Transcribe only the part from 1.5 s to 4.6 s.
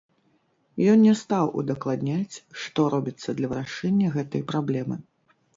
удакладняць, што робіцца для вырашэння гэтай